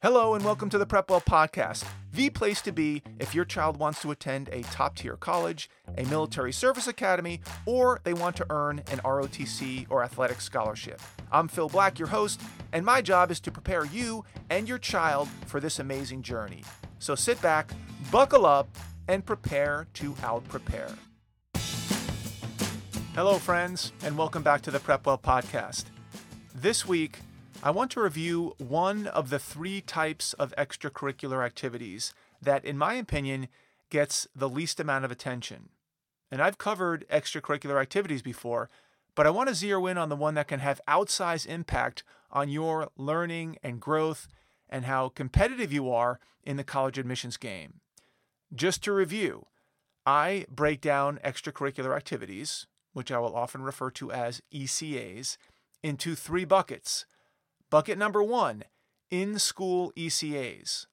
Hello, 0.00 0.34
and 0.34 0.44
welcome 0.44 0.70
to 0.70 0.78
the 0.78 0.86
Prepwell 0.86 1.24
Podcast, 1.24 1.84
the 2.12 2.30
place 2.30 2.62
to 2.62 2.70
be 2.70 3.02
if 3.18 3.34
your 3.34 3.44
child 3.44 3.78
wants 3.78 4.00
to 4.02 4.12
attend 4.12 4.48
a 4.50 4.62
top 4.62 4.94
tier 4.94 5.16
college, 5.16 5.68
a 5.96 6.04
military 6.04 6.52
service 6.52 6.86
academy, 6.86 7.40
or 7.66 8.00
they 8.04 8.12
want 8.12 8.36
to 8.36 8.46
earn 8.48 8.78
an 8.92 8.98
ROTC 8.98 9.86
or 9.90 10.04
athletic 10.04 10.40
scholarship. 10.40 11.02
I'm 11.32 11.48
Phil 11.48 11.68
Black, 11.68 11.98
your 11.98 12.06
host, 12.06 12.40
and 12.72 12.86
my 12.86 13.02
job 13.02 13.32
is 13.32 13.40
to 13.40 13.50
prepare 13.50 13.86
you 13.86 14.24
and 14.50 14.68
your 14.68 14.78
child 14.78 15.28
for 15.46 15.58
this 15.58 15.80
amazing 15.80 16.22
journey. 16.22 16.62
So 17.00 17.16
sit 17.16 17.42
back, 17.42 17.72
buckle 18.12 18.46
up, 18.46 18.68
and 19.08 19.26
prepare 19.26 19.88
to 19.94 20.14
out 20.22 20.46
prepare. 20.46 20.92
Hello, 23.16 23.38
friends, 23.38 23.90
and 24.04 24.16
welcome 24.16 24.44
back 24.44 24.62
to 24.62 24.70
the 24.70 24.78
Prepwell 24.78 25.20
Podcast. 25.20 25.86
This 26.54 26.86
week, 26.86 27.18
I 27.60 27.72
want 27.72 27.90
to 27.92 28.00
review 28.00 28.54
one 28.58 29.08
of 29.08 29.30
the 29.30 29.40
three 29.40 29.80
types 29.80 30.32
of 30.34 30.54
extracurricular 30.56 31.44
activities 31.44 32.14
that, 32.40 32.64
in 32.64 32.78
my 32.78 32.94
opinion, 32.94 33.48
gets 33.90 34.28
the 34.34 34.48
least 34.48 34.78
amount 34.78 35.04
of 35.04 35.10
attention. 35.10 35.70
And 36.30 36.40
I've 36.40 36.56
covered 36.56 37.04
extracurricular 37.08 37.82
activities 37.82 38.22
before, 38.22 38.70
but 39.16 39.26
I 39.26 39.30
want 39.30 39.48
to 39.48 39.56
zero 39.56 39.86
in 39.86 39.98
on 39.98 40.08
the 40.08 40.14
one 40.14 40.34
that 40.34 40.46
can 40.46 40.60
have 40.60 40.80
outsized 40.86 41.48
impact 41.48 42.04
on 42.30 42.48
your 42.48 42.90
learning 42.96 43.56
and 43.60 43.80
growth 43.80 44.28
and 44.68 44.84
how 44.84 45.08
competitive 45.08 45.72
you 45.72 45.90
are 45.90 46.20
in 46.44 46.58
the 46.58 46.64
college 46.64 46.96
admissions 46.96 47.36
game. 47.36 47.80
Just 48.54 48.84
to 48.84 48.92
review, 48.92 49.46
I 50.06 50.46
break 50.48 50.80
down 50.80 51.18
extracurricular 51.24 51.96
activities, 51.96 52.68
which 52.92 53.10
I 53.10 53.18
will 53.18 53.34
often 53.34 53.62
refer 53.62 53.90
to 53.92 54.12
as 54.12 54.42
ECAs, 54.54 55.38
into 55.82 56.14
three 56.14 56.44
buckets. 56.44 57.04
Bucket 57.70 57.98
number 57.98 58.22
one 58.22 58.64
in 59.10 59.38
school 59.38 59.92
ECAs. 59.94 60.86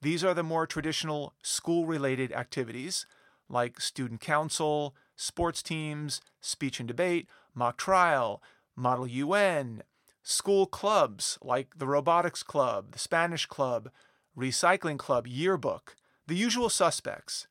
These 0.00 0.22
are 0.22 0.34
the 0.34 0.44
more 0.44 0.64
traditional 0.64 1.34
school 1.42 1.86
related 1.86 2.30
activities 2.32 3.04
like 3.48 3.80
student 3.80 4.20
council, 4.20 4.94
sports 5.16 5.60
teams, 5.60 6.20
speech 6.40 6.78
and 6.78 6.86
debate, 6.86 7.26
mock 7.52 7.76
trial, 7.76 8.40
model 8.76 9.08
UN, 9.08 9.82
school 10.22 10.66
clubs 10.66 11.36
like 11.42 11.78
the 11.78 11.86
robotics 11.86 12.44
club, 12.44 12.92
the 12.92 12.98
Spanish 13.00 13.46
club, 13.46 13.90
recycling 14.38 14.98
club, 14.98 15.26
yearbook, 15.26 15.96
the 16.28 16.36
usual 16.36 16.68
suspects. 16.68 17.48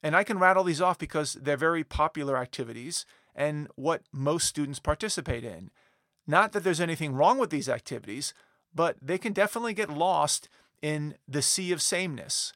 And 0.00 0.14
I 0.14 0.22
can 0.22 0.38
rattle 0.38 0.62
these 0.62 0.80
off 0.80 0.98
because 0.98 1.34
they're 1.34 1.56
very 1.56 1.82
popular 1.82 2.36
activities 2.36 3.04
and 3.34 3.66
what 3.74 4.02
most 4.12 4.46
students 4.46 4.78
participate 4.78 5.42
in. 5.42 5.70
Not 6.26 6.52
that 6.52 6.64
there's 6.64 6.80
anything 6.80 7.14
wrong 7.14 7.38
with 7.38 7.50
these 7.50 7.68
activities, 7.68 8.34
but 8.74 8.96
they 9.00 9.18
can 9.18 9.32
definitely 9.32 9.74
get 9.74 9.90
lost 9.90 10.48
in 10.82 11.14
the 11.26 11.42
sea 11.42 11.72
of 11.72 11.80
sameness. 11.80 12.52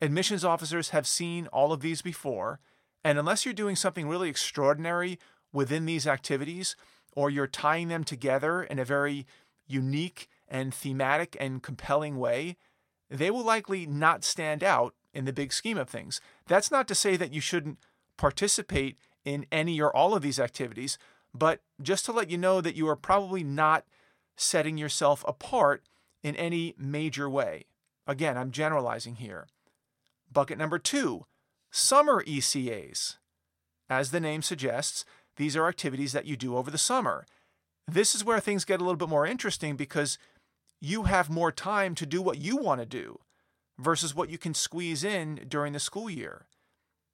Admissions 0.00 0.44
officers 0.44 0.90
have 0.90 1.06
seen 1.06 1.46
all 1.48 1.72
of 1.72 1.80
these 1.80 2.02
before, 2.02 2.60
and 3.04 3.18
unless 3.18 3.44
you're 3.44 3.54
doing 3.54 3.76
something 3.76 4.08
really 4.08 4.28
extraordinary 4.28 5.18
within 5.52 5.86
these 5.86 6.06
activities, 6.06 6.76
or 7.14 7.30
you're 7.30 7.46
tying 7.46 7.88
them 7.88 8.04
together 8.04 8.62
in 8.62 8.78
a 8.78 8.84
very 8.84 9.26
unique 9.66 10.28
and 10.48 10.74
thematic 10.74 11.36
and 11.40 11.62
compelling 11.62 12.18
way, 12.18 12.56
they 13.08 13.30
will 13.30 13.44
likely 13.44 13.86
not 13.86 14.24
stand 14.24 14.62
out 14.62 14.94
in 15.14 15.24
the 15.24 15.32
big 15.32 15.52
scheme 15.52 15.78
of 15.78 15.88
things. 15.88 16.20
That's 16.46 16.70
not 16.70 16.86
to 16.88 16.94
say 16.94 17.16
that 17.16 17.32
you 17.32 17.40
shouldn't 17.40 17.78
participate 18.16 18.98
in 19.24 19.46
any 19.50 19.80
or 19.80 19.94
all 19.94 20.14
of 20.14 20.22
these 20.22 20.38
activities, 20.38 20.98
but 21.38 21.60
just 21.80 22.04
to 22.06 22.12
let 22.12 22.30
you 22.30 22.38
know 22.38 22.60
that 22.60 22.76
you 22.76 22.88
are 22.88 22.96
probably 22.96 23.44
not 23.44 23.84
setting 24.36 24.78
yourself 24.78 25.24
apart 25.26 25.82
in 26.22 26.36
any 26.36 26.74
major 26.78 27.28
way. 27.28 27.66
Again, 28.06 28.36
I'm 28.36 28.50
generalizing 28.50 29.16
here. 29.16 29.46
Bucket 30.32 30.58
number 30.58 30.78
two 30.78 31.26
summer 31.70 32.22
ECAs. 32.24 33.16
As 33.88 34.10
the 34.10 34.20
name 34.20 34.42
suggests, 34.42 35.04
these 35.36 35.56
are 35.56 35.68
activities 35.68 36.12
that 36.12 36.26
you 36.26 36.36
do 36.36 36.56
over 36.56 36.70
the 36.70 36.78
summer. 36.78 37.26
This 37.86 38.14
is 38.14 38.24
where 38.24 38.40
things 38.40 38.64
get 38.64 38.80
a 38.80 38.84
little 38.84 38.96
bit 38.96 39.08
more 39.08 39.26
interesting 39.26 39.76
because 39.76 40.18
you 40.80 41.04
have 41.04 41.30
more 41.30 41.52
time 41.52 41.94
to 41.94 42.06
do 42.06 42.20
what 42.20 42.38
you 42.38 42.56
want 42.56 42.80
to 42.80 42.86
do 42.86 43.20
versus 43.78 44.14
what 44.14 44.30
you 44.30 44.38
can 44.38 44.54
squeeze 44.54 45.04
in 45.04 45.44
during 45.48 45.72
the 45.72 45.80
school 45.80 46.10
year. 46.10 46.46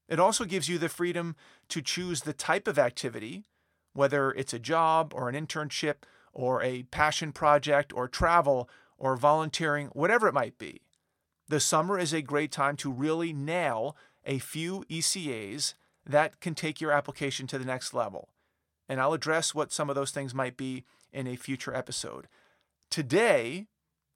It 0.09 0.21
also 0.21 0.45
gives 0.45 0.69
you 0.69 0.79
the 0.79 0.89
freedom 0.89 1.37
to 1.69 1.83
choose 1.83 2.23
the 2.23 2.33
type 2.33 2.67
of 2.67 2.79
activity, 2.79 3.45
whether 3.93 4.31
it's 4.33 4.55
a 4.55 4.59
job 4.59 5.13
or 5.15 5.29
an 5.29 5.35
internship 5.35 6.05
or 6.33 6.63
a 6.63 6.85
passion 6.85 7.33
project 7.33 7.93
or 7.93 8.09
travel 8.09 8.69
or 8.97 9.17
volunteering, 9.17 9.89
whatever 9.89 10.29
it 10.29 10.35
might 10.35 10.59
be. 10.59 10.81
The 11.49 11.61
summer 11.61 11.99
is 11.99 12.13
a 12.13 12.23
great 12.23 12.53
time 12.53 12.77
to 12.79 12.91
really 12.91 13.33
nail 13.33 13.97
a 14.25 14.39
few 14.39 14.85
ECAs 14.89 15.75
that 16.07 16.41
can 16.41 16.55
take 16.55 16.81
your 16.81 16.93
application 16.93 17.47
to 17.49 17.59
the 17.59 17.65
next 17.65 17.93
level. 17.93 18.31
And 18.89 19.01
I'll 19.01 19.13
address 19.13 19.55
what 19.55 19.73
some 19.73 19.89
of 19.91 19.97
those 19.97 20.11
things 20.11 20.35
might 20.35 20.57
be 20.57 20.85
in 21.13 21.27
a 21.27 21.37
future 21.37 21.75
episode. 21.75 22.29
Today, 22.91 23.67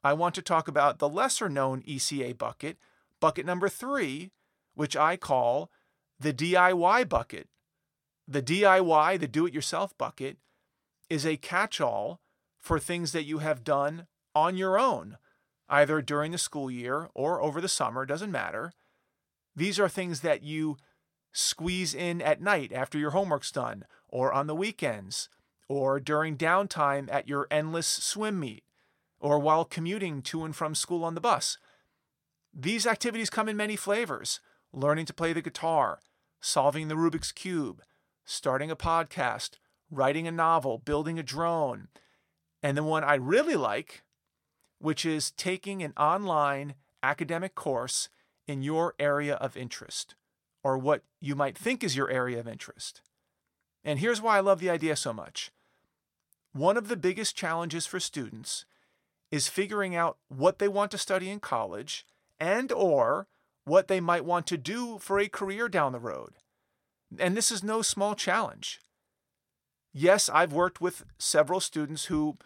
I 0.03 0.12
want 0.12 0.34
to 0.37 0.43
talk 0.43 0.69
about 0.69 0.98
the 0.98 1.08
lesser 1.08 1.48
known 1.48 1.82
ECA 1.82 2.37
bucket, 2.37 2.78
bucket 3.20 3.44
number 3.44 3.69
three, 3.69 4.31
which 4.75 4.97
I 4.97 5.16
call 5.16 5.70
the 6.19 6.32
DIY 6.32 7.08
bucket. 7.08 7.48
The 8.28 8.42
DIY, 8.42 9.20
the 9.20 9.28
do 9.28 9.47
it 9.47 9.54
yourself 9.54 9.97
bucket, 9.97 10.38
is 11.09 11.25
a 11.25 11.37
catch 11.37 11.81
all 11.81 12.20
for 12.59 12.81
things 12.81 13.12
that 13.12 13.25
you 13.25 13.38
have 13.38 13.62
done 13.62 14.06
on 14.34 14.56
your 14.56 14.78
own, 14.78 15.19
either 15.69 16.03
during 16.03 16.32
the 16.32 16.38
school 16.38 16.70
year 16.70 17.09
or 17.14 17.41
over 17.41 17.60
the 17.60 17.69
summer, 17.69 18.04
doesn't 18.04 18.32
matter. 18.32 18.72
These 19.54 19.78
are 19.78 19.88
things 19.88 20.20
that 20.20 20.42
you 20.42 20.76
squeeze 21.32 21.94
in 21.94 22.20
at 22.20 22.42
night 22.42 22.72
after 22.72 22.98
your 22.98 23.10
homework's 23.10 23.53
done, 23.53 23.84
or 24.09 24.32
on 24.32 24.48
the 24.48 24.54
weekends, 24.54 25.28
or 25.69 26.00
during 26.00 26.37
downtime 26.37 27.08
at 27.12 27.28
your 27.28 27.47
endless 27.50 27.87
swim 27.87 28.41
meet, 28.41 28.64
or 29.20 29.38
while 29.38 29.64
commuting 29.64 30.20
to 30.22 30.44
and 30.44 30.56
from 30.56 30.75
school 30.75 31.04
on 31.04 31.14
the 31.14 31.20
bus. 31.20 31.58
These 32.53 32.87
activities 32.87 33.31
come 33.31 33.48
in 33.48 33.56
many 33.56 33.76
flavors 33.76 34.41
learning 34.72 35.06
to 35.06 35.14
play 35.14 35.32
the 35.32 35.43
guitar, 35.43 36.00
solving 36.41 36.88
the 36.88 36.97
Rubik's 36.97 37.32
Cube, 37.32 37.82
starting 38.26 38.70
a 38.70 38.76
podcast, 38.76 39.53
writing 39.91 40.26
a 40.26 40.32
novel, 40.32 40.76
building 40.76 41.19
a 41.19 41.22
drone, 41.22 41.88
and 42.62 42.76
the 42.76 42.82
one 42.82 43.04
I 43.04 43.14
really 43.14 43.56
like, 43.56 44.03
which 44.78 45.06
is 45.06 45.31
taking 45.31 45.82
an 45.82 45.94
online 45.97 46.75
academic 47.03 47.54
course 47.54 48.10
in 48.47 48.62
your 48.62 48.94
area 48.98 49.37
of 49.37 49.56
interest 49.56 50.16
or 50.62 50.76
what 50.76 51.03
you 51.20 51.37
might 51.37 51.56
think 51.56 51.84
is 51.84 51.97
your 51.97 52.10
area 52.10 52.41
of 52.41 52.48
interest. 52.48 53.00
And 53.84 54.00
here's 54.00 54.20
why 54.20 54.37
I 54.37 54.41
love 54.41 54.58
the 54.58 54.70
idea 54.70 54.97
so 54.97 55.12
much. 55.12 55.53
One 56.53 56.76
of 56.76 56.88
the 56.88 56.97
biggest 56.97 57.37
challenges 57.37 57.87
for 57.87 58.00
students 58.00 58.64
is 59.31 59.47
figuring 59.47 59.94
out 59.94 60.19
what 60.28 60.58
they 60.58 60.69
want 60.69 60.91
to 60.91 60.98
study 60.98 61.31
in 61.31 61.38
college 61.38 62.04
and 62.41 62.72
or 62.72 63.28
what 63.64 63.87
they 63.87 64.00
might 64.00 64.25
want 64.25 64.47
to 64.48 64.56
do 64.56 64.98
for 64.98 65.20
a 65.20 65.28
career 65.28 65.69
down 65.69 65.93
the 65.93 66.00
road. 66.00 66.34
And 67.19 67.37
this 67.37 67.50
is 67.50 67.62
no 67.62 67.83
small 67.83 68.15
challenge. 68.15 68.81
Yes, 69.93 70.28
I've 70.28 70.53
worked 70.53 70.81
with 70.81 71.05
several 71.19 71.61
students 71.61 72.06
who, 72.06 72.37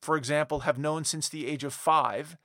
for 0.00 0.16
example, 0.16 0.60
have 0.60 0.78
known 0.78 1.04
since 1.04 1.28
the 1.28 1.46
age 1.46 1.64
of 1.64 1.74
5 1.74 2.36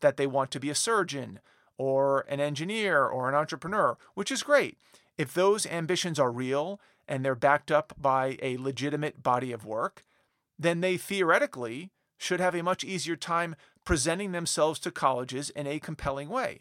that 0.00 0.16
they 0.16 0.26
want 0.26 0.50
to 0.52 0.60
be 0.60 0.70
a 0.70 0.74
surgeon 0.74 1.40
or 1.78 2.20
an 2.28 2.40
engineer 2.40 3.04
or 3.04 3.28
an 3.28 3.34
entrepreneur, 3.34 3.96
which 4.14 4.30
is 4.30 4.42
great. 4.42 4.78
If 5.18 5.34
those 5.34 5.66
ambitions 5.66 6.18
are 6.18 6.30
real 6.30 6.80
and 7.08 7.24
they're 7.24 7.34
backed 7.34 7.70
up 7.70 7.92
by 7.98 8.38
a 8.42 8.56
legitimate 8.58 9.22
body 9.22 9.52
of 9.52 9.64
work, 9.64 10.04
then 10.58 10.80
they 10.80 10.96
theoretically 10.96 11.90
should 12.18 12.40
have 12.40 12.54
a 12.54 12.62
much 12.62 12.84
easier 12.84 13.16
time 13.16 13.56
presenting 13.84 14.32
themselves 14.32 14.78
to 14.80 14.90
colleges 14.90 15.50
in 15.50 15.66
a 15.66 15.80
compelling 15.80 16.28
way. 16.28 16.60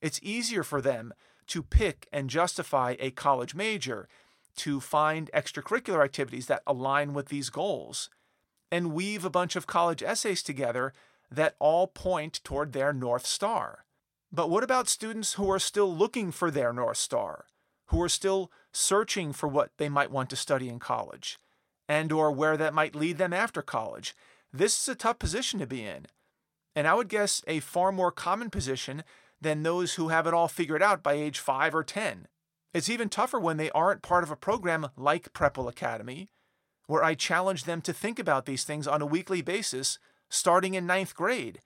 It's 0.00 0.20
easier 0.22 0.64
for 0.64 0.80
them 0.80 1.12
to 1.48 1.62
pick 1.62 2.06
and 2.12 2.30
justify 2.30 2.96
a 2.98 3.10
college 3.10 3.54
major, 3.54 4.08
to 4.56 4.80
find 4.80 5.30
extracurricular 5.32 6.04
activities 6.04 6.46
that 6.46 6.62
align 6.66 7.14
with 7.14 7.28
these 7.28 7.50
goals, 7.50 8.10
and 8.70 8.92
weave 8.92 9.24
a 9.24 9.30
bunch 9.30 9.56
of 9.56 9.66
college 9.66 10.02
essays 10.02 10.42
together 10.42 10.92
that 11.30 11.56
all 11.58 11.86
point 11.86 12.40
toward 12.44 12.72
their 12.72 12.92
North 12.92 13.26
Star. 13.26 13.84
But 14.30 14.50
what 14.50 14.64
about 14.64 14.88
students 14.88 15.34
who 15.34 15.50
are 15.50 15.58
still 15.58 15.94
looking 15.94 16.32
for 16.32 16.50
their 16.50 16.72
North 16.72 16.98
Star, 16.98 17.46
who 17.86 18.02
are 18.02 18.08
still 18.08 18.50
searching 18.72 19.32
for 19.32 19.48
what 19.48 19.70
they 19.78 19.88
might 19.88 20.10
want 20.10 20.28
to 20.30 20.36
study 20.36 20.68
in 20.68 20.78
college, 20.78 21.38
and 21.88 22.12
or 22.12 22.30
where 22.30 22.56
that 22.56 22.74
might 22.74 22.94
lead 22.94 23.16
them 23.16 23.32
after 23.32 23.62
college? 23.62 24.14
This 24.52 24.80
is 24.80 24.88
a 24.88 24.94
tough 24.94 25.18
position 25.18 25.58
to 25.60 25.66
be 25.66 25.84
in. 25.84 26.06
And 26.74 26.86
I 26.86 26.94
would 26.94 27.08
guess 27.08 27.42
a 27.46 27.60
far 27.60 27.90
more 27.90 28.12
common 28.12 28.50
position 28.50 29.02
than 29.40 29.62
those 29.62 29.94
who 29.94 30.08
have 30.08 30.26
it 30.26 30.34
all 30.34 30.48
figured 30.48 30.82
out 30.82 31.02
by 31.02 31.14
age 31.14 31.38
5 31.38 31.74
or 31.74 31.84
10. 31.84 32.26
It's 32.74 32.88
even 32.88 33.08
tougher 33.08 33.38
when 33.38 33.56
they 33.56 33.70
aren't 33.70 34.02
part 34.02 34.24
of 34.24 34.30
a 34.30 34.36
program 34.36 34.88
like 34.96 35.32
Prepwell 35.32 35.68
Academy, 35.68 36.28
where 36.86 37.04
I 37.04 37.14
challenge 37.14 37.64
them 37.64 37.80
to 37.82 37.92
think 37.92 38.18
about 38.18 38.46
these 38.46 38.64
things 38.64 38.86
on 38.86 39.02
a 39.02 39.06
weekly 39.06 39.42
basis 39.42 39.98
starting 40.28 40.74
in 40.74 40.86
ninth 40.86 41.14
grade 41.14 41.60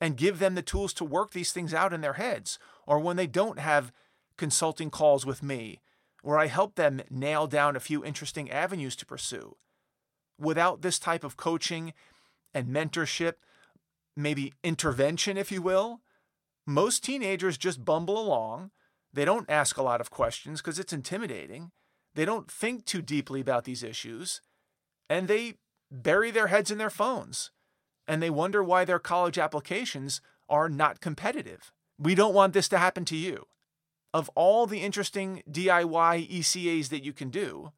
and 0.00 0.16
give 0.16 0.38
them 0.38 0.54
the 0.54 0.62
tools 0.62 0.92
to 0.94 1.04
work 1.04 1.30
these 1.30 1.52
things 1.52 1.72
out 1.72 1.92
in 1.92 2.00
their 2.00 2.14
heads, 2.14 2.58
or 2.86 2.98
when 2.98 3.16
they 3.16 3.26
don't 3.26 3.58
have 3.58 3.92
consulting 4.36 4.90
calls 4.90 5.24
with 5.24 5.42
me, 5.42 5.80
where 6.22 6.38
I 6.38 6.46
help 6.46 6.74
them 6.74 7.02
nail 7.08 7.46
down 7.46 7.76
a 7.76 7.80
few 7.80 8.04
interesting 8.04 8.50
avenues 8.50 8.96
to 8.96 9.06
pursue. 9.06 9.56
Without 10.38 10.82
this 10.82 10.98
type 10.98 11.22
of 11.22 11.36
coaching 11.36 11.92
and 12.52 12.68
mentorship, 12.68 13.34
maybe 14.16 14.52
intervention, 14.64 15.36
if 15.36 15.52
you 15.52 15.62
will, 15.62 16.00
most 16.66 17.04
teenagers 17.04 17.58
just 17.58 17.84
bumble 17.84 18.18
along. 18.18 18.70
They 19.12 19.24
don't 19.24 19.50
ask 19.50 19.76
a 19.76 19.82
lot 19.82 20.00
of 20.00 20.10
questions 20.10 20.60
because 20.60 20.78
it's 20.78 20.92
intimidating. 20.92 21.70
They 22.14 22.24
don't 22.24 22.50
think 22.50 22.84
too 22.84 23.02
deeply 23.02 23.40
about 23.40 23.64
these 23.64 23.82
issues. 23.82 24.40
And 25.08 25.28
they 25.28 25.54
bury 25.90 26.30
their 26.30 26.46
heads 26.46 26.70
in 26.70 26.78
their 26.78 26.90
phones. 26.90 27.50
And 28.06 28.22
they 28.22 28.30
wonder 28.30 28.62
why 28.62 28.84
their 28.84 28.98
college 28.98 29.38
applications 29.38 30.20
are 30.48 30.68
not 30.68 31.00
competitive. 31.00 31.72
We 31.98 32.14
don't 32.14 32.34
want 32.34 32.52
this 32.52 32.68
to 32.68 32.78
happen 32.78 33.04
to 33.06 33.16
you. 33.16 33.46
Of 34.14 34.28
all 34.34 34.66
the 34.66 34.80
interesting 34.80 35.42
DIY 35.50 36.30
ECAs 36.30 36.88
that 36.88 37.04
you 37.04 37.12
can 37.12 37.30
do, 37.30 37.72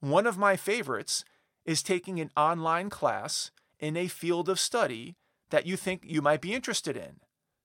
one 0.00 0.26
of 0.26 0.38
my 0.38 0.56
favorites 0.56 1.24
is 1.64 1.82
taking 1.82 2.18
an 2.18 2.30
online 2.36 2.90
class 2.90 3.50
in 3.78 3.96
a 3.96 4.08
field 4.08 4.48
of 4.48 4.58
study 4.58 5.16
that 5.50 5.66
you 5.66 5.76
think 5.76 6.02
you 6.04 6.22
might 6.22 6.40
be 6.40 6.54
interested 6.54 6.96
in. 6.96 7.20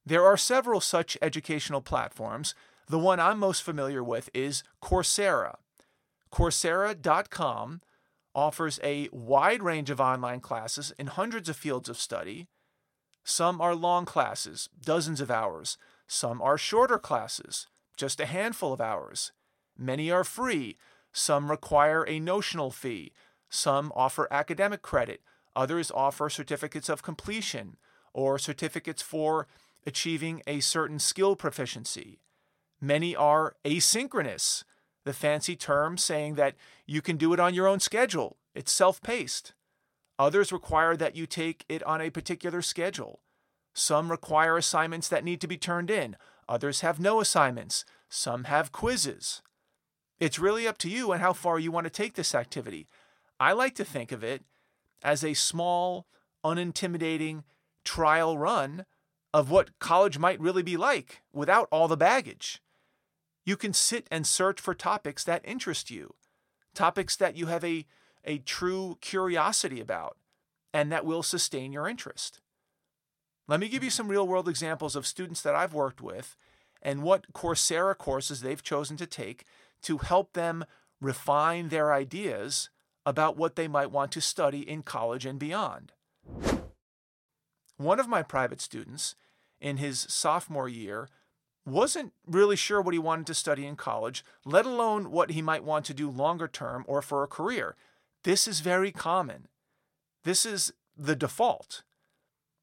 There 0.06 0.24
are 0.25 0.38
several 0.38 0.81
such 0.81 1.18
educational 1.22 1.81
platforms. 1.81 2.54
The 2.88 3.00
one 3.00 3.19
I'm 3.19 3.40
most 3.40 3.63
familiar 3.63 4.04
with 4.04 4.30
is 4.34 4.63
Coursera. 4.81 5.56
Coursera.com 6.31 7.81
offers 8.36 8.80
a 8.84 9.10
wide 9.12 9.63
range 9.63 9.90
of 9.90 10.00
online 10.00 10.42
classes 10.42 10.94
in 11.00 11.07
hundreds 11.07 11.50
of 11.50 11.56
fields 11.56 11.90
of 11.90 11.98
study. 11.98 12.48
Some 13.24 13.60
are 13.60 13.74
long 13.74 14.06
classes, 14.06 14.69
dozens 14.80 15.22
of 15.22 15.31
hours. 15.31 15.78
Some 16.07 16.42
are 16.42 16.57
shorter 16.57 17.00
classes, 17.00 17.68
just 17.98 18.19
a 18.19 18.28
handful 18.28 18.74
of 18.74 18.81
hours. 18.81 19.31
Many 19.75 20.12
are 20.12 20.24
free. 20.24 20.78
Some 21.12 21.50
require 21.50 22.06
a 22.07 22.19
notional 22.19 22.69
fee. 22.69 23.13
Some 23.50 23.92
offer 23.96 24.28
academic 24.30 24.81
credit. 24.84 25.22
Others 25.56 25.92
offer 25.96 26.30
certificates 26.30 26.90
of 26.90 27.02
completion 27.02 27.78
or 28.13 28.38
certificates 28.38 29.02
for 29.02 29.48
achieving 29.86 30.42
a 30.48 30.60
certain 30.60 31.00
skill 31.00 31.36
proficiency. 31.36 32.20
Many 32.82 33.16
are 33.16 33.56
asynchronous, 33.64 34.64
the 35.06 35.14
fancy 35.14 35.56
term 35.56 35.98
saying 35.98 36.36
that 36.36 36.56
you 36.86 37.02
can 37.02 37.18
do 37.18 37.34
it 37.34 37.40
on 37.40 37.54
your 37.54 37.68
own 37.68 37.80
schedule, 37.80 38.38
it's 38.54 38.72
self 38.72 39.02
paced. 39.02 39.54
Others 40.18 40.52
require 40.52 40.96
that 40.96 41.16
you 41.16 41.26
take 41.26 41.66
it 41.68 41.84
on 41.84 42.02
a 42.02 42.10
particular 42.10 42.62
schedule. 42.62 43.20
Some 43.74 44.10
require 44.10 44.58
assignments 44.58 45.10
that 45.10 45.26
need 45.26 45.42
to 45.42 45.48
be 45.48 45.58
turned 45.58 45.92
in, 45.92 46.16
others 46.48 46.81
have 46.81 47.00
no 47.00 47.20
assignments, 47.20 47.84
some 48.10 48.46
have 48.46 48.72
quizzes. 48.72 49.42
It's 50.20 50.40
really 50.40 50.68
up 50.68 50.78
to 50.80 50.90
you 50.90 51.12
and 51.12 51.22
how 51.22 51.34
far 51.34 51.60
you 51.60 51.72
want 51.72 51.84
to 51.86 51.90
take 51.90 52.16
this 52.16 52.34
activity. 52.34 52.88
I 53.40 53.52
like 53.52 53.76
to 53.76 53.84
think 53.84 54.14
of 54.14 54.24
it 54.24 54.44
as 55.04 55.24
a 55.24 55.34
small, 55.34 56.08
unintimidating 56.46 57.44
trial 57.84 58.38
run 58.38 58.86
of 59.36 59.52
what 59.52 59.78
college 59.80 60.18
might 60.18 60.40
really 60.40 60.64
be 60.64 60.78
like 60.78 61.22
without 61.34 61.68
all 61.70 61.90
the 61.90 61.98
baggage. 61.98 62.62
You 63.44 63.58
can 63.58 63.74
sit 63.74 64.08
and 64.10 64.26
search 64.26 64.62
for 64.62 64.74
topics 64.74 65.26
that 65.26 65.42
interest 65.44 65.92
you, 65.92 66.16
topics 66.74 67.18
that 67.18 67.36
you 67.36 67.48
have 67.48 67.66
a, 67.66 67.86
a 68.24 68.38
true 68.38 68.98
curiosity 69.02 69.82
about, 69.82 70.16
and 70.74 70.90
that 70.90 71.06
will 71.06 71.22
sustain 71.22 71.74
your 71.74 71.86
interest. 71.86 72.40
Let 73.46 73.60
me 73.60 73.68
give 73.68 73.84
you 73.84 73.90
some 73.90 74.08
real 74.08 74.26
world 74.26 74.48
examples 74.48 74.96
of 74.96 75.06
students 75.06 75.42
that 75.42 75.54
I've 75.54 75.74
worked 75.74 76.00
with 76.00 76.38
and 76.81 77.04
what 77.04 77.34
Coursera 77.34 77.98
courses 77.98 78.40
they've 78.40 78.64
chosen 78.64 78.96
to 78.96 79.06
take 79.06 79.44
to 79.81 79.98
help 79.98 80.31
them 80.31 80.64
refine 81.02 81.68
their 81.68 81.92
ideas 81.92 82.70
about 83.06 83.36
what 83.36 83.58
they 83.58 83.68
might 83.68 83.92
want 83.92 84.14
to 84.14 84.22
study 84.22 84.62
in 84.62 84.81
college 84.81 85.26
and 85.26 85.38
beyond. 85.38 85.92
One 87.76 88.00
of 88.00 88.08
my 88.08 88.24
private 88.24 88.62
students 88.62 89.16
in 89.60 89.78
his 89.78 90.06
sophomore 90.10 90.69
year 90.69 91.10
wasn't 91.66 92.13
really 92.28 92.56
sure 92.56 92.81
what 92.81 92.94
he 92.94 93.00
wanted 93.00 93.25
to 93.28 93.34
study 93.34 93.66
in 93.66 93.75
college, 93.75 94.24
let 94.46 94.66
alone 94.66 95.12
what 95.12 95.31
he 95.31 95.42
might 95.42 95.63
want 95.63 95.86
to 95.86 95.94
do 95.94 96.10
longer 96.10 96.48
term 96.48 96.84
or 96.88 97.02
for 97.02 97.24
a 97.24 97.28
career. 97.28 97.75
This 98.24 98.48
is 98.48 98.60
very 98.60 98.92
common. 98.92 99.48
This 100.24 100.46
is 100.46 100.74
the 100.96 101.16
default. 101.16 101.84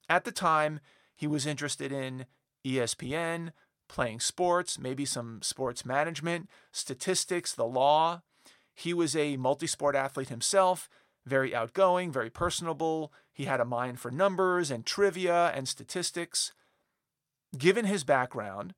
At 0.09 0.25
the 0.25 0.33
time, 0.33 0.81
he 1.15 1.27
was 1.27 1.47
interested 1.47 1.93
in 1.93 2.27
ESPN, 2.65 3.53
playing 3.89 4.21
sports, 4.21 4.79
maybe 4.79 5.05
some 5.05 5.41
sports 5.43 5.85
management, 5.85 6.49
statistics, 6.71 7.55
the 7.55 7.67
law. 7.67 8.23
He 8.75 8.95
was 8.95 9.15
a 9.15 9.37
multi 9.37 9.67
sport 9.67 9.95
athlete 9.95 10.29
himself, 10.29 10.89
very 11.27 11.55
outgoing, 11.55 12.11
very 12.11 12.31
personable. 12.31 13.13
He 13.33 13.45
had 13.45 13.61
a 13.61 13.65
mind 13.65 14.01
for 14.01 14.11
numbers 14.11 14.71
and 14.71 14.85
trivia 14.85 15.53
and 15.55 15.69
statistics. 15.69 16.53
Given 17.57 17.85
his 17.85 18.05
background, 18.05 18.75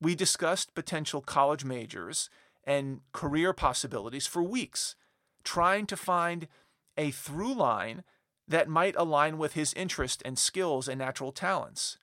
we 0.00 0.14
discussed 0.14 0.74
potential 0.74 1.20
college 1.20 1.64
majors 1.64 2.28
and 2.64 3.00
career 3.12 3.52
possibilities 3.52 4.26
for 4.26 4.42
weeks, 4.42 4.96
trying 5.44 5.86
to 5.86 5.96
find 5.96 6.48
a 6.96 7.10
through 7.10 7.54
line 7.54 8.02
that 8.48 8.68
might 8.68 8.96
align 8.96 9.38
with 9.38 9.54
his 9.54 9.72
interest 9.74 10.22
and 10.24 10.38
skills 10.38 10.88
and 10.88 10.98
natural 10.98 11.32
talents. 11.32 11.98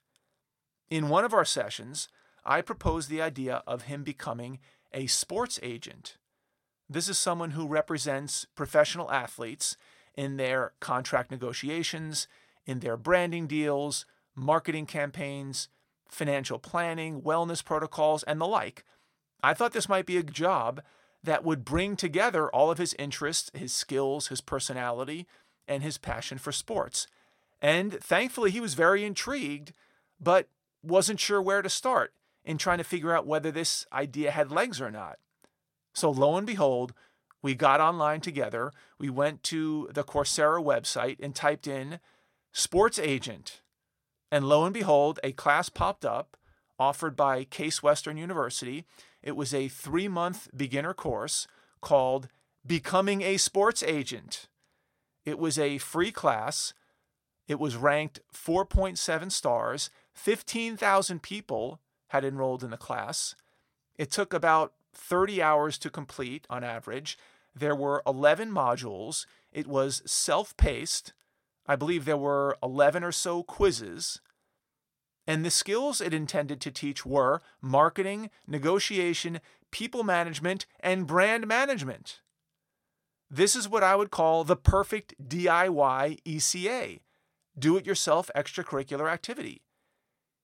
In 0.90 1.08
one 1.08 1.24
of 1.24 1.34
our 1.34 1.44
sessions, 1.44 2.08
I 2.44 2.60
proposed 2.60 3.08
the 3.08 3.22
idea 3.22 3.62
of 3.66 3.82
him 3.82 4.02
becoming 4.02 4.58
a 4.92 5.06
sports 5.06 5.58
agent. 5.62 6.16
This 6.88 7.08
is 7.08 7.18
someone 7.18 7.52
who 7.52 7.66
represents 7.66 8.46
professional 8.54 9.10
athletes 9.10 9.76
in 10.14 10.36
their 10.36 10.72
contract 10.80 11.30
negotiations, 11.30 12.28
in 12.66 12.80
their 12.80 12.96
branding 12.96 13.46
deals, 13.46 14.06
marketing 14.34 14.86
campaigns, 14.86 15.68
financial 16.14 16.58
planning, 16.58 17.22
wellness 17.22 17.64
protocols, 17.64 18.22
and 18.22 18.40
the 18.40 18.46
like. 18.46 18.84
I 19.42 19.54
thought 19.54 19.72
this 19.72 19.88
might 19.88 20.06
be 20.06 20.16
a 20.16 20.22
job 20.22 20.80
that 21.22 21.44
would 21.44 21.64
bring 21.64 21.96
together 21.96 22.48
all 22.48 22.70
of 22.70 22.78
his 22.78 22.94
interests, 22.98 23.50
his 23.54 23.72
skills, 23.72 24.28
his 24.28 24.40
personality, 24.40 25.26
and 25.66 25.82
his 25.82 25.98
passion 25.98 26.38
for 26.38 26.52
sports. 26.52 27.06
And 27.60 27.94
thankfully, 27.94 28.50
he 28.50 28.60
was 28.60 28.74
very 28.74 29.04
intrigued, 29.04 29.72
but 30.20 30.48
wasn't 30.82 31.20
sure 31.20 31.40
where 31.40 31.62
to 31.62 31.70
start 31.70 32.12
in 32.44 32.58
trying 32.58 32.78
to 32.78 32.84
figure 32.84 33.14
out 33.14 33.26
whether 33.26 33.50
this 33.50 33.86
idea 33.92 34.30
had 34.30 34.52
legs 34.52 34.80
or 34.80 34.90
not. 34.90 35.18
So, 35.94 36.10
lo 36.10 36.36
and 36.36 36.46
behold, 36.46 36.92
we 37.40 37.54
got 37.54 37.80
online 37.80 38.20
together. 38.20 38.72
We 38.98 39.08
went 39.08 39.42
to 39.44 39.88
the 39.92 40.04
Coursera 40.04 40.62
website 40.62 41.16
and 41.20 41.34
typed 41.34 41.66
in 41.66 42.00
sports 42.52 42.98
agent. 42.98 43.62
And 44.30 44.48
lo 44.48 44.64
and 44.64 44.74
behold, 44.74 45.20
a 45.22 45.32
class 45.32 45.68
popped 45.68 46.04
up 46.04 46.36
offered 46.78 47.16
by 47.16 47.44
Case 47.44 47.82
Western 47.82 48.16
University. 48.16 48.84
It 49.22 49.36
was 49.36 49.54
a 49.54 49.68
three 49.68 50.08
month 50.08 50.48
beginner 50.56 50.94
course 50.94 51.46
called 51.80 52.28
Becoming 52.66 53.22
a 53.22 53.36
Sports 53.36 53.82
Agent. 53.82 54.48
It 55.24 55.38
was 55.38 55.58
a 55.58 55.78
free 55.78 56.10
class. 56.10 56.74
It 57.46 57.58
was 57.58 57.76
ranked 57.76 58.20
4.7 58.32 59.30
stars. 59.30 59.90
15,000 60.14 61.22
people 61.22 61.80
had 62.08 62.24
enrolled 62.24 62.62
in 62.64 62.70
the 62.70 62.76
class. 62.76 63.34
It 63.96 64.10
took 64.10 64.32
about 64.32 64.72
30 64.94 65.42
hours 65.42 65.78
to 65.78 65.90
complete 65.90 66.46
on 66.48 66.64
average. 66.64 67.18
There 67.54 67.74
were 67.74 68.02
11 68.06 68.50
modules. 68.50 69.26
It 69.52 69.66
was 69.66 70.02
self 70.06 70.56
paced. 70.56 71.12
I 71.66 71.76
believe 71.76 72.04
there 72.04 72.16
were 72.16 72.56
11 72.62 73.02
or 73.04 73.12
so 73.12 73.42
quizzes. 73.42 74.20
And 75.26 75.44
the 75.44 75.50
skills 75.50 76.00
it 76.00 76.12
intended 76.12 76.60
to 76.60 76.70
teach 76.70 77.06
were 77.06 77.40
marketing, 77.60 78.30
negotiation, 78.46 79.40
people 79.70 80.02
management, 80.02 80.66
and 80.80 81.06
brand 81.06 81.46
management. 81.46 82.20
This 83.30 83.56
is 83.56 83.68
what 83.68 83.82
I 83.82 83.96
would 83.96 84.10
call 84.10 84.44
the 84.44 84.56
perfect 84.56 85.14
DIY 85.28 86.22
ECA 86.24 87.00
do 87.58 87.76
it 87.76 87.86
yourself 87.86 88.30
extracurricular 88.34 89.10
activity. 89.10 89.62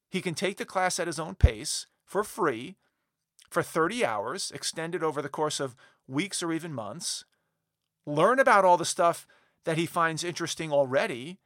He 0.09 0.21
can 0.21 0.35
take 0.35 0.57
the 0.57 0.65
class 0.65 0.99
at 0.99 1.07
his 1.07 1.19
own 1.19 1.35
pace 1.35 1.87
for 2.05 2.25
free 2.25 2.77
for 3.49 3.63
30 3.63 4.05
hours, 4.05 4.53
extended 4.55 5.03
over 5.03 5.21
the 5.21 5.29
course 5.29 5.59
of 5.61 5.75
weeks 6.07 6.43
or 6.43 6.53
even 6.53 6.73
months, 6.73 7.25
learn 8.07 8.39
about 8.39 8.65
all 8.65 8.77
the 8.77 8.85
stuff 8.85 9.27
that 9.65 9.77
he 9.77 9.87
finds 9.87 10.25
interesting 10.25 10.73
already, 10.73 11.39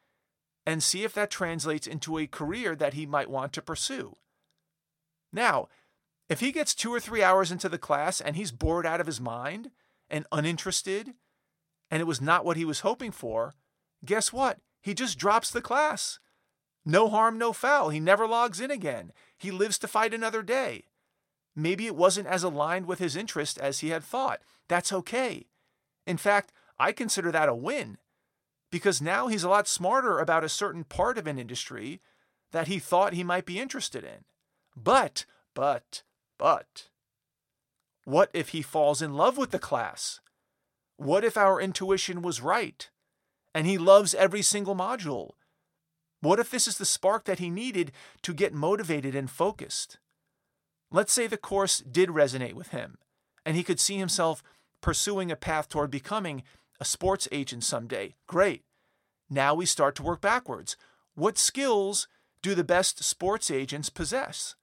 and 0.66 0.82
see 0.82 1.04
if 1.04 1.12
that 1.14 1.30
translates 1.30 1.86
into 1.86 2.18
a 2.18 2.26
career 2.26 2.74
that 2.74 2.94
he 2.94 3.06
might 3.06 3.30
want 3.30 3.52
to 3.52 3.62
pursue. 3.62 4.14
Now, 5.32 5.68
if 6.28 6.40
he 6.40 6.52
gets 6.52 6.74
two 6.74 6.92
or 6.92 7.00
three 7.00 7.22
hours 7.22 7.50
into 7.50 7.68
the 7.68 7.78
class 7.78 8.20
and 8.20 8.36
he's 8.36 8.52
bored 8.52 8.86
out 8.86 9.00
of 9.00 9.06
his 9.06 9.20
mind 9.20 9.70
and 10.08 10.26
uninterested, 10.32 11.14
and 11.90 12.00
it 12.00 12.06
was 12.06 12.20
not 12.20 12.44
what 12.44 12.56
he 12.56 12.64
was 12.64 12.80
hoping 12.80 13.10
for, 13.10 13.54
guess 14.04 14.32
what? 14.32 14.58
He 14.80 14.94
just 14.94 15.18
drops 15.18 15.50
the 15.50 15.60
class. 15.60 16.18
No 16.84 17.08
harm, 17.08 17.38
no 17.38 17.52
foul. 17.52 17.90
He 17.90 18.00
never 18.00 18.26
logs 18.26 18.60
in 18.60 18.70
again. 18.70 19.12
He 19.36 19.50
lives 19.50 19.78
to 19.78 19.88
fight 19.88 20.14
another 20.14 20.42
day. 20.42 20.84
Maybe 21.56 21.86
it 21.86 21.96
wasn't 21.96 22.26
as 22.26 22.42
aligned 22.42 22.86
with 22.86 22.98
his 22.98 23.16
interest 23.16 23.58
as 23.58 23.80
he 23.80 23.90
had 23.90 24.02
thought. 24.02 24.40
That's 24.68 24.92
okay. 24.92 25.46
In 26.06 26.16
fact, 26.16 26.52
I 26.78 26.92
consider 26.92 27.30
that 27.32 27.48
a 27.48 27.54
win 27.54 27.98
because 28.74 29.00
now 29.00 29.28
he's 29.28 29.44
a 29.44 29.48
lot 29.48 29.68
smarter 29.68 30.18
about 30.18 30.42
a 30.42 30.48
certain 30.48 30.82
part 30.82 31.16
of 31.16 31.28
an 31.28 31.38
industry 31.38 32.00
that 32.50 32.66
he 32.66 32.80
thought 32.80 33.12
he 33.12 33.22
might 33.22 33.46
be 33.46 33.60
interested 33.60 34.02
in. 34.02 34.24
But, 34.74 35.26
but, 35.54 36.02
but, 36.38 36.88
what 38.02 38.30
if 38.34 38.48
he 38.48 38.62
falls 38.62 39.00
in 39.00 39.14
love 39.14 39.38
with 39.38 39.52
the 39.52 39.60
class? 39.60 40.18
What 40.96 41.22
if 41.22 41.36
our 41.36 41.60
intuition 41.60 42.20
was 42.20 42.40
right 42.40 42.90
and 43.54 43.64
he 43.64 43.78
loves 43.78 44.12
every 44.12 44.42
single 44.42 44.74
module? 44.74 45.34
What 46.20 46.40
if 46.40 46.50
this 46.50 46.66
is 46.66 46.76
the 46.76 46.84
spark 46.84 47.26
that 47.26 47.38
he 47.38 47.50
needed 47.50 47.92
to 48.22 48.34
get 48.34 48.52
motivated 48.52 49.14
and 49.14 49.30
focused? 49.30 49.98
Let's 50.90 51.12
say 51.12 51.28
the 51.28 51.36
course 51.36 51.78
did 51.78 52.08
resonate 52.08 52.54
with 52.54 52.70
him 52.70 52.98
and 53.46 53.54
he 53.54 53.62
could 53.62 53.78
see 53.78 53.98
himself 53.98 54.42
pursuing 54.80 55.30
a 55.30 55.36
path 55.36 55.68
toward 55.68 55.92
becoming 55.92 56.42
a 56.80 56.84
sports 56.84 57.28
agent 57.32 57.64
someday. 57.64 58.14
Great. 58.26 58.64
Now 59.30 59.54
we 59.54 59.66
start 59.66 59.94
to 59.96 60.02
work 60.02 60.20
backwards. 60.20 60.76
What 61.14 61.38
skills 61.38 62.08
do 62.42 62.54
the 62.54 62.64
best 62.64 63.02
sports 63.02 63.50
agents 63.50 63.88
possess? 63.88 64.54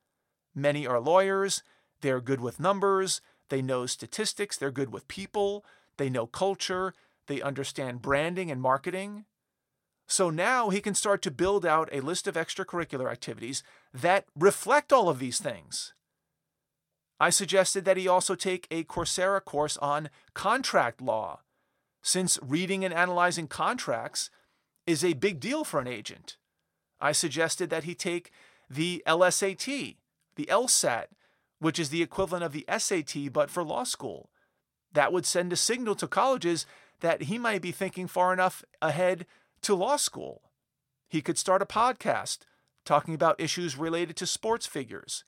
Many 0.54 0.86
are 0.86 1.00
lawyers, 1.00 1.64
they're 2.02 2.22
good 2.22 2.42
with 2.42 2.60
numbers, 2.60 3.22
they 3.50 3.62
know 3.62 3.86
statistics, 3.86 4.58
they're 4.58 4.72
good 4.72 4.92
with 4.92 5.08
people, 5.08 5.66
they 5.98 6.10
know 6.10 6.28
culture, 6.28 6.94
they 7.28 7.42
understand 7.42 8.02
branding 8.02 8.52
and 8.52 8.62
marketing. 8.62 9.26
So 10.08 10.30
now 10.30 10.70
he 10.70 10.82
can 10.82 10.94
start 10.94 11.22
to 11.22 11.32
build 11.32 11.66
out 11.66 11.90
a 11.92 12.02
list 12.02 12.28
of 12.28 12.36
extracurricular 12.36 13.10
activities 13.10 13.64
that 13.94 14.26
reflect 14.36 14.92
all 14.92 15.08
of 15.08 15.20
these 15.20 15.40
things. 15.40 15.94
I 17.20 17.30
suggested 17.30 17.86
that 17.86 17.98
he 17.98 18.08
also 18.08 18.36
take 18.36 18.68
a 18.70 18.84
Coursera 18.84 19.44
course 19.44 19.78
on 19.78 20.10
contract 20.34 21.02
law, 21.02 21.42
since 22.02 22.40
reading 22.42 22.84
and 22.84 22.94
analyzing 22.94 23.48
contracts 23.48 24.30
is 24.88 25.04
a 25.04 25.14
big 25.14 25.40
deal 25.40 25.64
for 25.64 25.80
an 25.80 25.88
agent. 25.88 26.38
I 27.00 27.12
suggested 27.12 27.70
that 27.70 27.84
he 27.84 27.96
take 27.96 28.32
the 28.70 29.04
LSAT, 29.08 29.98
the 30.36 30.46
LSAT, 30.46 31.06
which 31.60 31.80
is 31.80 31.90
the 31.90 32.02
equivalent 32.02 32.44
of 32.44 32.54
the 32.54 32.66
SAT 32.78 33.32
but 33.32 33.50
for 33.50 33.64
law 33.64 33.84
school. 33.84 34.30
That 34.94 35.14
would 35.14 35.26
send 35.26 35.54
a 35.54 35.58
signal 35.58 35.96
to 35.96 36.08
colleges 36.08 36.66
that 37.02 37.24
he 37.24 37.38
might 37.38 37.62
be 37.62 37.72
thinking 37.72 38.08
far 38.08 38.34
enough 38.34 38.64
ahead 38.82 39.26
to 39.62 39.76
law 39.76 39.96
school. 39.96 40.42
He 41.08 41.22
could 41.22 41.38
start 41.38 41.62
a 41.62 41.66
podcast 41.66 42.40
talking 42.86 43.14
about 43.14 43.40
issues 43.40 43.78
related 43.78 44.16
to 44.18 44.26
sports 44.26 44.66
figures 44.66 45.24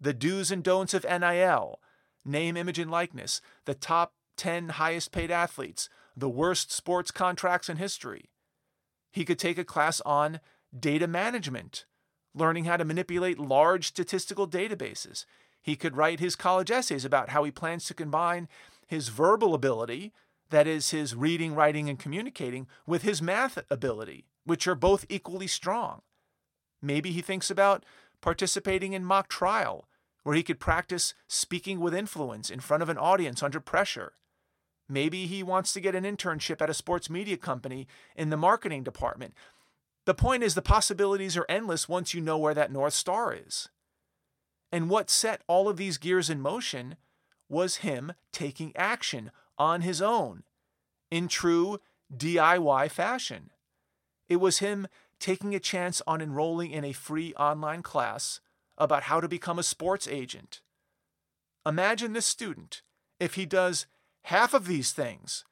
the 0.00 0.14
do's 0.14 0.52
and 0.52 0.62
don'ts 0.62 0.94
of 0.94 1.04
NIL, 1.04 1.80
name, 2.24 2.56
image, 2.56 2.78
and 2.78 2.90
likeness, 2.90 3.40
the 3.64 3.74
top 3.74 4.14
10 4.36 4.70
highest 4.70 5.10
paid 5.10 5.30
athletes, 5.30 5.88
the 6.18 6.28
worst 6.28 6.72
sports 6.72 7.10
contracts 7.10 7.68
in 7.68 7.76
history. 7.76 8.30
He 9.12 9.24
could 9.24 9.38
take 9.38 9.58
a 9.58 9.64
class 9.64 10.00
on 10.02 10.40
data 10.78 11.06
management, 11.06 11.84
learning 12.34 12.64
how 12.64 12.76
to 12.76 12.84
manipulate 12.84 13.38
large 13.38 13.86
statistical 13.86 14.46
databases. 14.48 15.24
He 15.62 15.76
could 15.76 15.96
write 15.96 16.20
his 16.20 16.36
college 16.36 16.70
essays 16.70 17.04
about 17.04 17.30
how 17.30 17.44
he 17.44 17.50
plans 17.50 17.86
to 17.86 17.94
combine 17.94 18.48
his 18.86 19.08
verbal 19.08 19.54
ability, 19.54 20.12
that 20.50 20.66
is, 20.66 20.90
his 20.90 21.14
reading, 21.14 21.54
writing, 21.54 21.88
and 21.88 21.98
communicating, 21.98 22.66
with 22.86 23.02
his 23.02 23.22
math 23.22 23.58
ability, 23.70 24.26
which 24.44 24.66
are 24.66 24.74
both 24.74 25.04
equally 25.08 25.46
strong. 25.46 26.02
Maybe 26.80 27.12
he 27.12 27.20
thinks 27.20 27.50
about 27.50 27.84
participating 28.20 28.92
in 28.92 29.04
mock 29.04 29.28
trial, 29.28 29.88
where 30.22 30.34
he 30.34 30.42
could 30.42 30.58
practice 30.58 31.14
speaking 31.28 31.80
with 31.80 31.94
influence 31.94 32.50
in 32.50 32.60
front 32.60 32.82
of 32.82 32.88
an 32.88 32.98
audience 32.98 33.42
under 33.42 33.60
pressure. 33.60 34.12
Maybe 34.88 35.26
he 35.26 35.42
wants 35.42 35.72
to 35.72 35.80
get 35.80 35.94
an 35.94 36.04
internship 36.04 36.62
at 36.62 36.70
a 36.70 36.74
sports 36.74 37.10
media 37.10 37.36
company 37.36 37.86
in 38.16 38.30
the 38.30 38.36
marketing 38.36 38.82
department. 38.82 39.34
The 40.06 40.14
point 40.14 40.42
is, 40.42 40.54
the 40.54 40.62
possibilities 40.62 41.36
are 41.36 41.44
endless 41.48 41.88
once 41.88 42.14
you 42.14 42.20
know 42.20 42.38
where 42.38 42.54
that 42.54 42.72
North 42.72 42.94
Star 42.94 43.34
is. 43.34 43.68
And 44.72 44.88
what 44.88 45.10
set 45.10 45.42
all 45.46 45.68
of 45.68 45.76
these 45.76 45.98
gears 45.98 46.30
in 46.30 46.40
motion 46.40 46.96
was 47.48 47.76
him 47.76 48.12
taking 48.32 48.74
action 48.76 49.30
on 49.58 49.82
his 49.82 50.00
own 50.00 50.44
in 51.10 51.28
true 51.28 51.80
DIY 52.14 52.90
fashion. 52.90 53.50
It 54.28 54.36
was 54.36 54.58
him 54.58 54.88
taking 55.18 55.54
a 55.54 55.60
chance 55.60 56.00
on 56.06 56.20
enrolling 56.20 56.70
in 56.70 56.84
a 56.84 56.92
free 56.92 57.34
online 57.34 57.82
class 57.82 58.40
about 58.76 59.04
how 59.04 59.20
to 59.20 59.28
become 59.28 59.58
a 59.58 59.64
sports 59.64 60.06
agent. 60.06 60.60
Imagine 61.66 62.12
this 62.12 62.26
student, 62.26 62.82
if 63.18 63.34
he 63.34 63.44
does 63.44 63.86
half 64.28 64.54
of 64.54 64.66
these 64.66 64.92
things, 64.92 65.44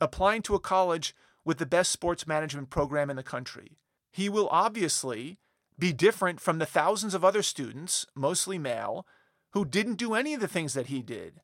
applying 0.00 0.42
to 0.42 0.54
a 0.54 0.60
college 0.60 1.14
with 1.44 1.58
the 1.58 1.66
best 1.66 1.90
sports 1.92 2.26
management 2.26 2.70
program 2.70 3.10
in 3.10 3.16
the 3.16 3.22
country. 3.22 3.78
He 4.10 4.28
will 4.28 4.48
obviously 4.50 5.38
be 5.78 5.92
different 5.92 6.40
from 6.40 6.58
the 6.58 6.66
thousands 6.66 7.14
of 7.14 7.24
other 7.24 7.42
students, 7.42 8.06
mostly 8.14 8.58
male, 8.58 9.06
who 9.52 9.64
didn't 9.64 9.96
do 9.96 10.14
any 10.14 10.34
of 10.34 10.40
the 10.40 10.48
things 10.48 10.74
that 10.74 10.86
he 10.86 11.02
did 11.02 11.40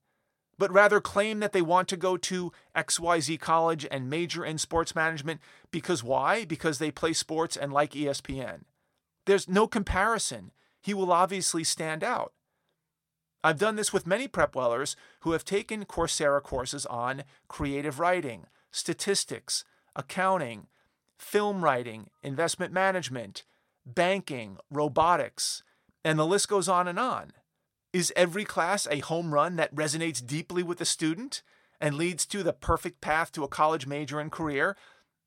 but 0.58 0.72
rather 0.72 1.00
claim 1.00 1.38
that 1.38 1.52
they 1.52 1.62
want 1.62 1.88
to 1.88 1.96
go 1.96 2.16
to 2.16 2.52
XYZ 2.76 3.38
college 3.40 3.86
and 3.90 4.10
major 4.10 4.44
in 4.44 4.58
sports 4.58 4.94
management 4.94 5.40
because 5.70 6.02
why? 6.02 6.44
Because 6.44 6.78
they 6.78 6.90
play 6.90 7.12
sports 7.12 7.56
and 7.56 7.72
like 7.72 7.92
ESPN. 7.92 8.62
There's 9.24 9.48
no 9.48 9.66
comparison. 9.68 10.52
He 10.82 10.92
will 10.92 11.12
obviously 11.12 11.62
stand 11.62 12.02
out. 12.02 12.32
I've 13.44 13.58
done 13.58 13.76
this 13.76 13.92
with 13.92 14.06
many 14.06 14.26
prep 14.26 14.56
wellers 14.56 14.96
who 15.20 15.32
have 15.32 15.44
taken 15.44 15.84
Coursera 15.84 16.42
courses 16.42 16.86
on 16.86 17.22
creative 17.46 18.00
writing, 18.00 18.46
statistics, 18.72 19.64
accounting, 19.94 20.66
film 21.18 21.64
writing, 21.64 22.08
investment 22.22 22.72
management, 22.72 23.44
banking, 23.86 24.58
robotics, 24.70 25.62
and 26.04 26.18
the 26.18 26.26
list 26.26 26.48
goes 26.48 26.68
on 26.68 26.88
and 26.88 26.98
on. 26.98 27.32
Is 27.92 28.12
every 28.16 28.44
class 28.44 28.86
a 28.90 28.98
home 29.00 29.32
run 29.32 29.56
that 29.56 29.74
resonates 29.74 30.24
deeply 30.24 30.62
with 30.62 30.78
the 30.78 30.84
student 30.84 31.42
and 31.80 31.94
leads 31.94 32.26
to 32.26 32.42
the 32.42 32.52
perfect 32.52 33.00
path 33.00 33.32
to 33.32 33.44
a 33.44 33.48
college 33.48 33.86
major 33.86 34.20
and 34.20 34.32
career, 34.32 34.76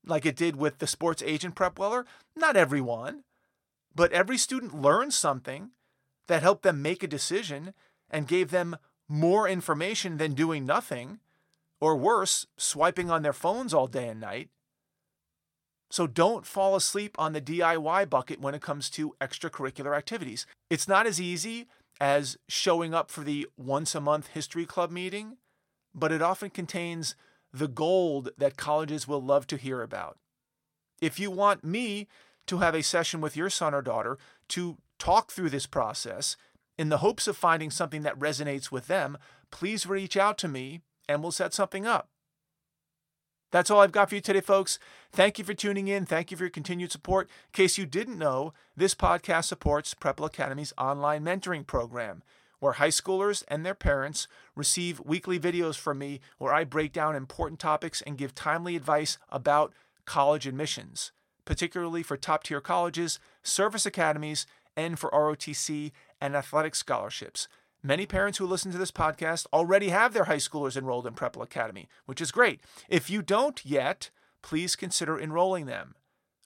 like 0.04 0.26
it 0.26 0.36
did 0.36 0.56
with 0.56 0.78
the 0.78 0.86
sports 0.86 1.22
agent 1.24 1.54
prep 1.54 1.78
weller? 1.78 2.04
Not 2.36 2.56
everyone. 2.56 3.24
But 3.94 4.12
every 4.12 4.38
student 4.38 4.80
learned 4.80 5.12
something 5.12 5.70
that 6.28 6.42
helped 6.42 6.62
them 6.62 6.82
make 6.82 7.02
a 7.02 7.08
decision 7.08 7.74
and 8.12 8.28
gave 8.28 8.50
them 8.50 8.76
more 9.08 9.48
information 9.48 10.18
than 10.18 10.34
doing 10.34 10.64
nothing, 10.64 11.18
or 11.80 11.96
worse, 11.96 12.46
swiping 12.56 13.10
on 13.10 13.22
their 13.22 13.32
phones 13.32 13.74
all 13.74 13.86
day 13.86 14.08
and 14.08 14.20
night. 14.20 14.50
So 15.90 16.06
don't 16.06 16.46
fall 16.46 16.76
asleep 16.76 17.16
on 17.18 17.32
the 17.32 17.40
DIY 17.40 18.08
bucket 18.08 18.40
when 18.40 18.54
it 18.54 18.62
comes 18.62 18.88
to 18.90 19.14
extracurricular 19.20 19.96
activities. 19.96 20.46
It's 20.70 20.88
not 20.88 21.06
as 21.06 21.20
easy 21.20 21.68
as 22.00 22.38
showing 22.48 22.94
up 22.94 23.10
for 23.10 23.22
the 23.22 23.46
once 23.56 23.94
a 23.94 24.00
month 24.00 24.28
history 24.28 24.64
club 24.64 24.90
meeting, 24.90 25.36
but 25.94 26.10
it 26.10 26.22
often 26.22 26.50
contains 26.50 27.14
the 27.52 27.68
gold 27.68 28.30
that 28.38 28.56
colleges 28.56 29.06
will 29.06 29.22
love 29.22 29.46
to 29.48 29.56
hear 29.56 29.82
about. 29.82 30.16
If 31.02 31.20
you 31.20 31.30
want 31.30 31.62
me 31.62 32.08
to 32.46 32.58
have 32.58 32.74
a 32.74 32.82
session 32.82 33.20
with 33.20 33.36
your 33.36 33.50
son 33.50 33.74
or 33.74 33.82
daughter 33.82 34.18
to 34.48 34.78
talk 34.98 35.30
through 35.30 35.50
this 35.50 35.66
process 35.66 36.36
in 36.78 36.88
the 36.88 36.98
hopes 36.98 37.26
of 37.26 37.36
finding 37.36 37.70
something 37.70 38.02
that 38.02 38.18
resonates 38.18 38.70
with 38.70 38.86
them, 38.86 39.18
please 39.50 39.86
reach 39.86 40.16
out 40.16 40.38
to 40.38 40.48
me 40.48 40.80
and 41.08 41.22
we'll 41.22 41.32
set 41.32 41.52
something 41.54 41.86
up. 41.86 42.08
That's 43.52 43.70
all 43.70 43.80
I've 43.80 43.92
got 43.92 44.08
for 44.08 44.14
you 44.14 44.22
today, 44.22 44.40
folks. 44.40 44.78
Thank 45.12 45.38
you 45.38 45.44
for 45.44 45.52
tuning 45.52 45.86
in. 45.86 46.06
Thank 46.06 46.30
you 46.30 46.38
for 46.38 46.44
your 46.44 46.50
continued 46.50 46.90
support. 46.90 47.28
In 47.28 47.52
case 47.52 47.76
you 47.76 47.84
didn't 47.84 48.18
know, 48.18 48.54
this 48.74 48.94
podcast 48.94 49.44
supports 49.44 49.94
Prepwell 49.94 50.26
Academy's 50.26 50.72
online 50.78 51.22
mentoring 51.22 51.66
program, 51.66 52.22
where 52.60 52.72
high 52.72 52.88
schoolers 52.88 53.44
and 53.48 53.64
their 53.64 53.74
parents 53.74 54.26
receive 54.56 55.02
weekly 55.04 55.38
videos 55.38 55.76
from 55.76 55.98
me 55.98 56.20
where 56.38 56.54
I 56.54 56.64
break 56.64 56.94
down 56.94 57.14
important 57.14 57.60
topics 57.60 58.00
and 58.00 58.16
give 58.16 58.34
timely 58.34 58.74
advice 58.74 59.18
about 59.28 59.74
college 60.06 60.46
admissions, 60.46 61.12
particularly 61.44 62.02
for 62.02 62.16
top 62.16 62.44
tier 62.44 62.60
colleges, 62.62 63.20
service 63.42 63.84
academies, 63.84 64.46
and 64.76 64.98
for 64.98 65.10
ROTC 65.10 65.92
and 66.22 66.36
athletic 66.36 66.74
scholarships. 66.76 67.48
Many 67.82 68.06
parents 68.06 68.38
who 68.38 68.46
listen 68.46 68.70
to 68.70 68.78
this 68.78 68.92
podcast 68.92 69.46
already 69.52 69.88
have 69.88 70.14
their 70.14 70.24
high 70.24 70.36
schoolers 70.36 70.76
enrolled 70.76 71.04
in 71.04 71.14
Prepwell 71.14 71.42
Academy, 71.42 71.88
which 72.06 72.20
is 72.20 72.30
great. 72.30 72.60
If 72.88 73.10
you 73.10 73.22
don't 73.22 73.60
yet, 73.66 74.10
please 74.40 74.76
consider 74.76 75.18
enrolling 75.18 75.66
them. 75.66 75.96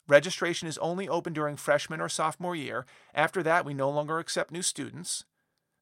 Registration 0.09 0.67
is 0.67 0.79
only 0.79 1.09
open 1.09 1.35
during 1.35 1.57
freshman 1.57 2.01
or 2.01 2.09
sophomore 2.09 2.57
year. 2.57 2.87
After 3.15 3.43
that, 3.43 3.67
we 3.67 3.75
no 3.75 3.91
longer 3.91 4.19
accept 4.19 4.51
new 4.51 4.63
students. 4.63 5.25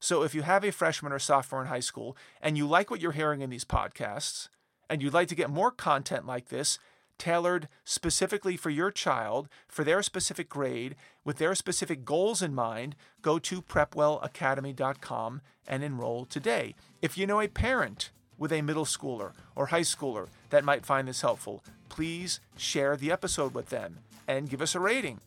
So 0.01 0.23
if 0.23 0.35
you 0.35 0.41
have 0.41 0.65
a 0.65 0.73
freshman 0.73 1.13
or 1.13 1.19
sophomore 1.19 1.61
in 1.61 1.67
high 1.67 1.79
school 1.79 2.17
and 2.41 2.57
you 2.57 2.67
like 2.67 2.91
what 2.91 2.99
you're 2.99 3.13
hearing 3.13 3.39
in 3.39 3.49
these 3.49 3.65
podcasts, 3.65 4.49
and 4.89 5.01
you'd 5.01 5.13
like 5.13 5.29
to 5.29 5.35
get 5.35 5.49
more 5.49 5.71
content 5.71 6.27
like 6.27 6.49
this, 6.49 6.77
tailored 7.17 7.67
specifically 7.83 8.57
for 8.57 8.69
your 8.69 8.91
child, 8.91 9.47
for 9.67 9.83
their 9.83 10.01
specific 10.01 10.49
grade, 10.49 10.95
with 11.23 11.37
their 11.37 11.55
specific 11.55 12.05
goals 12.05 12.41
in 12.41 12.53
mind, 12.53 12.95
go 13.21 13.39
to 13.39 13.61
prepwellacademy.com 13.61 15.41
and 15.67 15.83
enroll 15.83 16.25
today. 16.25 16.75
If 17.01 17.17
you 17.17 17.25
know 17.27 17.41
a 17.41 17.47
parent 17.47 18.11
with 18.37 18.51
a 18.51 18.61
middle 18.61 18.85
schooler 18.85 19.31
or 19.55 19.67
high 19.67 19.81
schooler 19.81 20.27
that 20.49 20.65
might 20.65 20.85
find 20.85 21.07
this 21.07 21.21
helpful, 21.21 21.63
please 21.89 22.39
share 22.57 22.95
the 22.95 23.11
episode 23.11 23.53
with 23.53 23.69
them 23.69 23.99
and 24.27 24.49
give 24.49 24.61
us 24.61 24.75
a 24.75 24.79
rating. 24.79 25.19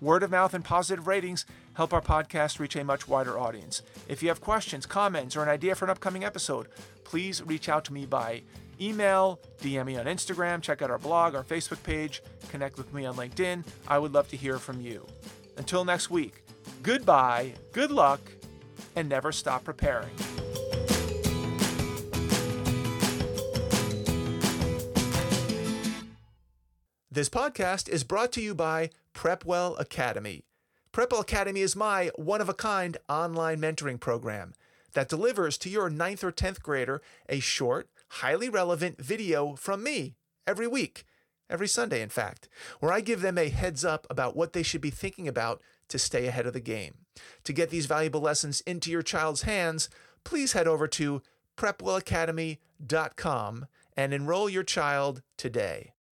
Word 0.00 0.24
of 0.24 0.32
mouth 0.32 0.52
and 0.52 0.64
positive 0.64 1.06
ratings 1.06 1.46
help 1.74 1.92
our 1.92 2.00
podcast 2.00 2.58
reach 2.58 2.74
a 2.74 2.82
much 2.82 3.06
wider 3.06 3.38
audience. 3.38 3.82
If 4.08 4.20
you 4.20 4.28
have 4.30 4.40
questions, 4.40 4.84
comments, 4.84 5.36
or 5.36 5.44
an 5.44 5.48
idea 5.48 5.76
for 5.76 5.84
an 5.84 5.92
upcoming 5.92 6.24
episode, 6.24 6.66
please 7.04 7.40
reach 7.42 7.68
out 7.68 7.84
to 7.84 7.92
me 7.92 8.04
by 8.04 8.42
email, 8.82 9.40
DM 9.60 9.86
me 9.86 9.96
on 9.96 10.06
Instagram, 10.06 10.60
check 10.60 10.82
out 10.82 10.90
our 10.90 10.98
blog, 10.98 11.34
our 11.34 11.44
Facebook 11.44 11.82
page, 11.82 12.22
connect 12.50 12.76
with 12.76 12.92
me 12.92 13.06
on 13.06 13.14
LinkedIn. 13.14 13.64
I 13.86 13.98
would 13.98 14.12
love 14.12 14.28
to 14.28 14.36
hear 14.36 14.58
from 14.58 14.80
you. 14.80 15.06
Until 15.56 15.84
next 15.84 16.10
week, 16.10 16.42
goodbye, 16.82 17.52
good 17.72 17.90
luck, 17.90 18.20
and 18.96 19.08
never 19.08 19.32
stop 19.32 19.64
preparing. 19.64 20.10
This 27.10 27.28
podcast 27.28 27.90
is 27.90 28.04
brought 28.04 28.32
to 28.32 28.40
you 28.40 28.54
by 28.54 28.88
Prepwell 29.14 29.78
Academy. 29.78 30.44
Prepwell 30.94 31.20
Academy 31.20 31.60
is 31.60 31.76
my 31.76 32.10
one 32.16 32.40
of 32.40 32.48
a 32.48 32.54
kind 32.54 32.96
online 33.06 33.60
mentoring 33.60 34.00
program 34.00 34.54
that 34.94 35.10
delivers 35.10 35.58
to 35.58 35.68
your 35.68 35.90
9th 35.90 36.24
or 36.24 36.32
10th 36.32 36.62
grader 36.62 37.02
a 37.28 37.38
short, 37.40 37.88
highly 38.16 38.48
relevant 38.48 39.00
video 39.00 39.54
from 39.56 39.82
me 39.82 40.14
every 40.46 40.66
week, 40.66 41.04
every 41.48 41.66
Sunday, 41.66 42.02
in 42.02 42.10
fact, 42.10 42.48
where 42.80 42.92
I 42.92 43.00
give 43.00 43.22
them 43.22 43.38
a 43.38 43.48
heads 43.48 43.84
up 43.84 44.06
about 44.10 44.36
what 44.36 44.52
they 44.52 44.62
should 44.62 44.82
be 44.82 44.90
thinking 44.90 45.26
about 45.26 45.62
to 45.88 45.98
stay 45.98 46.26
ahead 46.26 46.46
of 46.46 46.52
the 46.52 46.60
game. 46.60 46.98
To 47.44 47.52
get 47.52 47.70
these 47.70 47.86
valuable 47.86 48.20
lessons 48.20 48.60
into 48.62 48.90
your 48.90 49.02
child's 49.02 49.42
hands, 49.42 49.88
please 50.24 50.52
head 50.52 50.68
over 50.68 50.86
to 50.88 51.22
prepwellacademy.com 51.56 53.66
and 53.96 54.14
enroll 54.14 54.50
your 54.50 54.62
child 54.62 55.22
today. 55.36 55.92